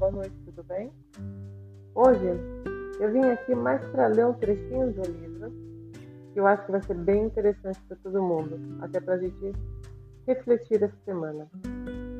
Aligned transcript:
noite, 0.00 0.34
tudo 0.44 0.62
bem? 0.64 0.92
Hoje 1.94 2.26
eu 3.00 3.12
vim 3.12 3.24
aqui 3.24 3.54
mais 3.54 3.84
para 3.86 4.08
ler 4.08 4.26
um 4.26 4.34
trechinho 4.34 4.92
do 4.92 5.02
livro 5.02 5.52
que 6.32 6.40
eu 6.40 6.46
acho 6.46 6.66
que 6.66 6.72
vai 6.72 6.82
ser 6.82 6.94
bem 6.94 7.26
interessante 7.26 7.80
para 7.86 7.96
todo 8.02 8.20
mundo, 8.20 8.58
até 8.80 9.00
para 9.00 9.14
a 9.14 9.18
gente 9.18 9.52
refletir 10.26 10.82
essa 10.82 10.96
semana. 11.04 11.48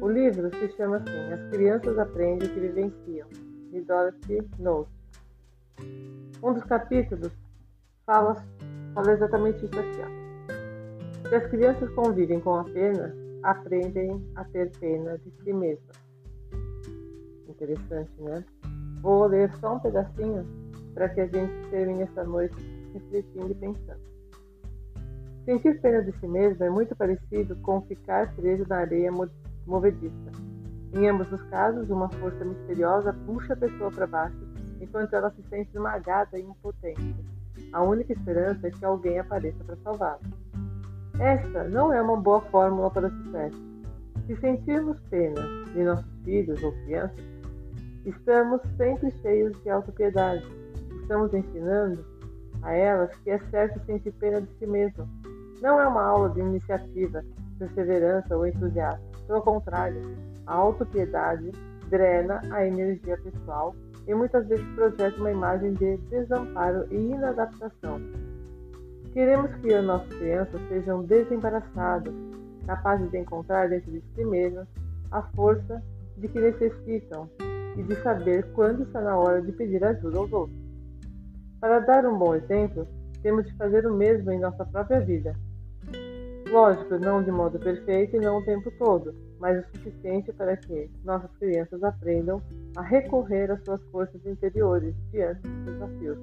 O 0.00 0.08
livro 0.08 0.50
se 0.56 0.68
chama 0.76 0.98
assim: 0.98 1.32
As 1.32 1.50
Crianças 1.50 1.98
Aprendem 1.98 2.48
o 2.48 2.52
que 2.52 2.60
Vivenciam, 2.60 3.28
de 3.72 3.80
Dorothy 3.80 4.48
Knowles. 4.58 4.88
Um 6.42 6.52
dos 6.52 6.64
capítulos 6.64 7.32
fala, 8.06 8.36
fala 8.94 9.12
exatamente 9.12 9.64
isso 9.64 9.78
aqui. 9.78 10.00
Ó. 10.00 11.28
Se 11.28 11.34
as 11.34 11.46
crianças 11.48 11.90
convivem 11.94 12.38
com 12.38 12.54
a 12.54 12.64
pena, 12.64 13.12
aprendem 13.42 14.24
a 14.36 14.44
ter 14.44 14.70
pena 14.78 15.18
de 15.18 15.30
si 15.42 15.52
mesmas. 15.52 16.03
Interessante, 17.54 18.10
né? 18.18 18.44
Vou 19.00 19.26
ler 19.26 19.52
só 19.60 19.76
um 19.76 19.80
pedacinho 19.80 20.44
para 20.92 21.08
que 21.08 21.20
a 21.20 21.26
gente 21.26 21.70
termine 21.70 22.02
essa 22.02 22.24
noite 22.24 22.56
refletindo 22.92 23.50
e 23.50 23.54
pensando. 23.54 24.00
Sentir 25.44 25.80
pena 25.80 26.02
de 26.02 26.12
si 26.18 26.26
mesmo 26.26 26.64
é 26.64 26.70
muito 26.70 26.96
parecido 26.96 27.54
com 27.56 27.82
ficar 27.82 28.34
preso 28.34 28.64
na 28.68 28.78
areia 28.78 29.10
movediça. 29.66 30.32
Em 30.94 31.08
ambos 31.08 31.30
os 31.32 31.42
casos, 31.44 31.90
uma 31.90 32.08
força 32.08 32.44
misteriosa 32.44 33.12
puxa 33.26 33.52
a 33.52 33.56
pessoa 33.56 33.90
para 33.90 34.06
baixo 34.06 34.38
enquanto 34.80 35.14
ela 35.14 35.30
se 35.30 35.42
sente 35.48 35.70
esmagada 35.74 36.38
e 36.38 36.42
impotente. 36.42 37.16
A 37.72 37.82
única 37.82 38.12
esperança 38.12 38.66
é 38.66 38.70
que 38.70 38.84
alguém 38.84 39.18
apareça 39.18 39.62
para 39.64 39.76
salvá-la. 39.76 40.20
Esta 41.18 41.64
não 41.64 41.92
é 41.92 42.00
uma 42.00 42.16
boa 42.16 42.40
fórmula 42.42 42.90
para 42.90 43.08
o 43.08 43.10
sucesso. 43.10 43.62
Se 44.26 44.36
sentirmos 44.36 44.98
pena 45.10 45.42
de 45.72 45.84
nossos 45.84 46.10
filhos 46.24 46.62
ou 46.62 46.72
crianças, 46.84 47.33
estamos 48.04 48.60
sempre 48.76 49.10
cheios 49.22 49.52
de 49.62 49.70
autopiedade. 49.70 50.44
Estamos 51.02 51.32
ensinando 51.32 52.04
a 52.62 52.72
elas 52.72 53.14
que 53.18 53.30
é 53.30 53.38
certo 53.50 53.80
sentir 53.86 54.12
pena 54.12 54.40
de 54.40 54.48
si 54.58 54.66
mesmo. 54.66 55.08
Não 55.60 55.80
é 55.80 55.86
uma 55.86 56.02
aula 56.02 56.30
de 56.30 56.40
iniciativa, 56.40 57.24
perseverança 57.58 58.36
ou 58.36 58.46
entusiasmo. 58.46 59.04
Pelo 59.26 59.42
contrário, 59.42 60.00
a 60.46 60.54
autopiedade 60.54 61.52
drena 61.88 62.40
a 62.50 62.66
energia 62.66 63.18
pessoal 63.18 63.74
e 64.06 64.14
muitas 64.14 64.46
vezes 64.46 64.66
projeta 64.74 65.16
uma 65.18 65.30
imagem 65.30 65.72
de 65.74 65.96
desamparo 66.08 66.86
e 66.90 66.96
inadaptação. 66.96 68.00
Queremos 69.12 69.54
que 69.56 69.72
as 69.72 69.84
nossas 69.84 70.08
crianças 70.18 70.60
sejam 70.68 71.04
desembaraçadas, 71.04 72.12
capazes 72.66 73.10
de 73.10 73.18
encontrar 73.18 73.68
dentro 73.68 73.92
de 73.92 74.02
si 74.14 74.24
mesmas 74.24 74.66
a 75.10 75.22
força 75.22 75.82
de 76.18 76.28
que 76.28 76.40
necessitam 76.40 77.28
e 77.76 77.82
de 77.82 77.96
saber 78.02 78.44
quando 78.52 78.82
está 78.82 79.00
na 79.00 79.16
hora 79.16 79.42
de 79.42 79.52
pedir 79.52 79.84
ajuda 79.84 80.18
aos 80.18 80.32
outros. 80.32 80.58
Para 81.60 81.80
dar 81.80 82.06
um 82.06 82.16
bom 82.16 82.34
exemplo, 82.34 82.86
temos 83.22 83.46
de 83.46 83.56
fazer 83.56 83.86
o 83.86 83.94
mesmo 83.94 84.30
em 84.30 84.38
nossa 84.38 84.64
própria 84.66 85.00
vida. 85.00 85.34
Lógico, 86.50 86.98
não 86.98 87.22
de 87.22 87.32
modo 87.32 87.58
perfeito 87.58 88.16
e 88.16 88.20
não 88.20 88.38
o 88.38 88.44
tempo 88.44 88.70
todo, 88.78 89.14
mas 89.40 89.58
o 89.58 89.68
suficiente 89.72 90.32
para 90.32 90.56
que 90.56 90.90
nossas 91.02 91.30
crianças 91.38 91.82
aprendam 91.82 92.40
a 92.76 92.82
recorrer 92.82 93.50
às 93.50 93.64
suas 93.64 93.82
forças 93.90 94.24
interiores 94.26 94.94
diante 95.10 95.40
dos 95.40 95.72
desafios. 95.72 96.18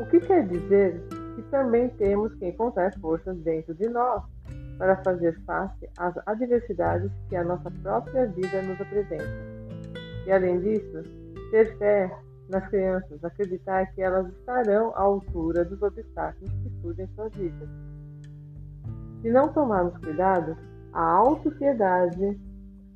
O 0.00 0.06
que 0.06 0.20
quer 0.20 0.46
dizer 0.48 1.00
que 1.36 1.42
também 1.44 1.88
temos 1.90 2.34
que 2.34 2.46
encontrar 2.46 2.92
forças 2.98 3.36
dentro 3.38 3.74
de 3.74 3.88
nós 3.88 4.22
para 4.78 4.96
fazer 5.04 5.40
face 5.46 5.88
às 5.96 6.14
adversidades 6.26 7.10
que 7.28 7.36
a 7.36 7.44
nossa 7.44 7.70
própria 7.70 8.26
vida 8.26 8.62
nos 8.62 8.80
apresenta. 8.80 9.53
E 10.26 10.32
além 10.32 10.60
disso, 10.60 11.02
ter 11.50 11.76
fé 11.78 12.16
nas 12.48 12.66
crianças, 12.68 13.22
acreditar 13.24 13.86
que 13.94 14.02
elas 14.02 14.26
estarão 14.32 14.94
à 14.94 15.00
altura 15.02 15.64
dos 15.64 15.80
obstáculos 15.82 16.52
que 16.52 16.70
surgem 16.80 17.04
em 17.04 17.14
suas 17.14 17.34
vidas. 17.34 17.68
Se 19.22 19.30
não 19.30 19.48
tomarmos 19.48 19.96
cuidado, 19.98 20.56
a 20.92 21.02
autopiedade 21.02 22.38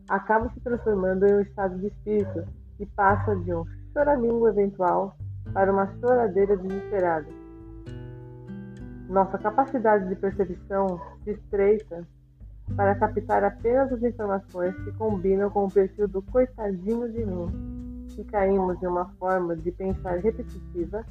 acaba 0.08 0.50
se 0.50 0.60
transformando 0.60 1.26
em 1.26 1.34
um 1.34 1.40
estado 1.40 1.78
de 1.78 1.86
espírito 1.86 2.44
e 2.78 2.86
passa 2.86 3.34
de 3.36 3.54
um 3.54 3.64
choramingo 3.92 4.48
eventual 4.48 5.16
para 5.52 5.72
uma 5.72 5.86
choradeira 5.98 6.56
desesperada 6.56 7.26
nossa 9.08 9.38
capacidade 9.38 10.06
de 10.08 10.16
percepção 10.16 11.00
se 11.24 11.30
estreita 11.30 12.06
para 12.76 12.94
captar 12.94 13.44
apenas 13.44 13.92
as 13.92 14.02
informações 14.02 14.74
que 14.84 14.92
combinam 14.92 15.50
com 15.50 15.66
o 15.66 15.70
perfil 15.70 16.08
do 16.08 16.22
coitadinho 16.22 17.10
de 17.10 17.24
mim, 17.24 17.68
e 18.18 18.24
caímos 18.24 18.82
em 18.82 18.86
uma 18.86 19.06
forma 19.18 19.54
de 19.54 19.70
pensar 19.70 20.18
repetitiva 20.18 21.04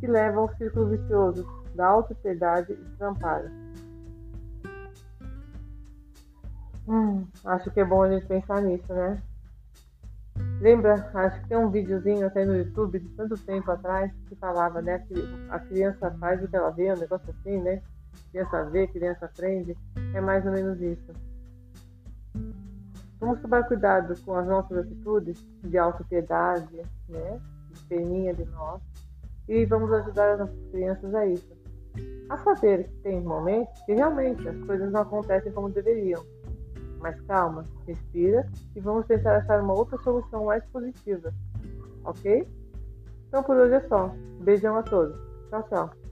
que 0.00 0.06
leva 0.06 0.40
ao 0.40 0.54
círculo 0.56 0.88
vicioso 0.88 1.46
da 1.74 1.86
autopiedade 1.86 2.72
e 2.72 2.76
desamparo. 2.76 3.50
Hum, 6.88 7.26
acho 7.44 7.70
que 7.70 7.80
é 7.80 7.84
bom 7.84 8.02
a 8.02 8.10
gente 8.10 8.26
pensar 8.26 8.62
nisso, 8.62 8.92
né? 8.92 9.22
Lembra, 10.60 11.10
acho 11.14 11.40
que 11.42 11.48
tem 11.48 11.58
um 11.58 11.70
videozinho 11.70 12.26
até 12.26 12.44
no 12.44 12.56
YouTube 12.56 12.98
de 12.98 13.08
tanto 13.10 13.36
tempo 13.38 13.70
atrás 13.70 14.10
que 14.28 14.34
falava, 14.36 14.80
né? 14.80 14.98
Que 15.00 15.14
a 15.50 15.58
criança 15.58 16.10
faz 16.18 16.42
o 16.42 16.48
que 16.48 16.56
ela 16.56 16.70
vê, 16.70 16.92
um 16.92 16.96
negócio 16.96 17.30
assim, 17.30 17.60
né? 17.60 17.82
Criança 18.30 18.64
vê, 18.64 18.86
criança 18.86 19.26
aprende. 19.26 19.76
É 20.14 20.20
mais 20.20 20.44
ou 20.44 20.52
menos 20.52 20.80
isso. 20.80 21.12
Vamos 23.20 23.40
tomar 23.40 23.64
cuidado 23.64 24.14
com 24.22 24.34
as 24.34 24.46
nossas 24.46 24.78
atitudes 24.78 25.44
de 25.62 25.78
autopiedade, 25.78 26.82
né? 27.08 27.40
De 27.70 27.80
peninha 27.86 28.34
de 28.34 28.44
nós. 28.46 28.82
E 29.48 29.64
vamos 29.66 29.92
ajudar 29.92 30.32
as 30.32 30.38
nossas 30.40 30.70
crianças 30.70 31.14
a 31.14 31.26
isso. 31.26 31.54
A 32.28 32.38
saber 32.38 32.84
que 32.84 32.96
tem 33.02 33.20
momentos 33.20 33.80
que 33.82 33.94
realmente 33.94 34.48
as 34.48 34.58
coisas 34.64 34.90
não 34.90 35.02
acontecem 35.02 35.52
como 35.52 35.68
deveriam 35.70 36.24
mas 37.04 37.20
calma, 37.26 37.66
respira 37.86 38.48
e 38.74 38.80
vamos 38.80 39.04
tentar 39.06 39.36
achar 39.36 39.60
uma 39.60 39.74
outra 39.74 39.98
solução 39.98 40.46
mais 40.46 40.64
positiva. 40.72 41.34
Ok? 42.02 42.48
Então 43.28 43.42
por 43.42 43.56
hoje 43.56 43.74
é 43.74 43.80
só. 43.88 44.10
Beijão 44.40 44.78
a 44.78 44.82
todos. 44.82 45.14
Tchau, 45.50 45.62
tchau. 45.68 46.03